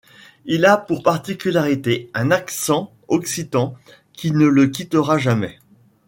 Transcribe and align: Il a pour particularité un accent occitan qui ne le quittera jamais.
Il 0.45 0.65
a 0.65 0.77
pour 0.77 1.03
particularité 1.03 2.09
un 2.15 2.31
accent 2.31 2.91
occitan 3.07 3.75
qui 4.13 4.31
ne 4.31 4.47
le 4.47 4.65
quittera 4.65 5.19
jamais. 5.19 5.59